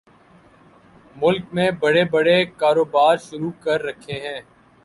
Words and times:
ملک 1.15 1.43
میں 1.53 1.69
بڑے 1.81 2.03
بڑے 2.13 2.37
کاروبار 2.59 3.15
شروع 3.27 3.51
کر 3.63 3.81
رکھے 3.83 4.19
ہیں 4.25 4.39